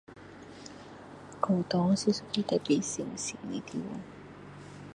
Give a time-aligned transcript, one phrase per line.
[1.43, 3.99] 教堂是一个特别神圣的地方